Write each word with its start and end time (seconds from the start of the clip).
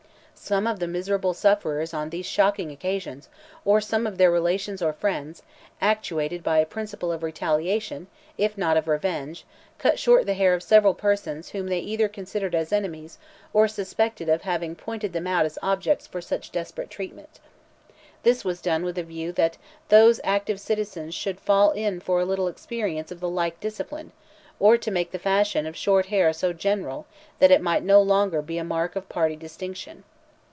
Some 0.43 0.65
of 0.65 0.79
the 0.79 0.87
miserable 0.87 1.35
sufferers 1.35 1.93
on 1.93 2.09
these 2.09 2.25
shocking 2.25 2.71
occasions, 2.71 3.29
or 3.63 3.79
some 3.79 4.07
of 4.07 4.17
their 4.17 4.31
relations 4.31 4.81
or 4.81 4.91
friends, 4.91 5.43
actuated 5.79 6.43
by 6.43 6.57
a 6.57 6.65
principle 6.65 7.11
of 7.11 7.21
retaliation, 7.21 8.07
if 8.39 8.57
not 8.57 8.75
of 8.75 8.87
revenge, 8.87 9.45
cut 9.77 9.99
short 9.99 10.25
the 10.25 10.33
hair 10.33 10.55
of 10.55 10.63
several 10.63 10.95
persons 10.95 11.49
whom 11.49 11.67
they 11.67 11.79
either 11.79 12.09
considered 12.09 12.55
as 12.55 12.73
enemies 12.73 13.19
or 13.53 13.67
suspected 13.67 14.27
of 14.27 14.41
having 14.41 14.75
pointed 14.75 15.13
them 15.13 15.27
out 15.27 15.45
as 15.45 15.59
objects 15.61 16.07
for 16.07 16.21
such 16.21 16.51
desperate 16.51 16.89
treatment. 16.89 17.39
This 18.23 18.43
was 18.43 18.61
done 18.61 18.83
with 18.83 18.97
a 18.97 19.03
view 19.03 19.31
that 19.33 19.57
those 19.89 20.19
active 20.23 20.59
citizens 20.59 21.13
should 21.13 21.39
fall 21.39 21.69
in 21.71 21.99
for 21.99 22.19
a 22.19 22.25
little 22.25 22.47
experience 22.47 23.11
of 23.11 23.19
the 23.19 23.29
like 23.29 23.59
discipline, 23.59 24.11
or 24.59 24.75
to 24.75 24.91
make 24.91 25.11
the 25.11 25.19
fashion 25.19 25.67
of 25.67 25.77
short 25.77 26.07
hair 26.07 26.33
so 26.33 26.51
general 26.51 27.05
that 27.37 27.51
it 27.51 27.61
might 27.61 27.83
no 27.83 28.01
longer 28.01 28.41
be 28.41 28.57
a 28.57 28.63
mark 28.63 28.95
of 28.95 29.07
party 29.07 29.35
distinction." 29.35 30.03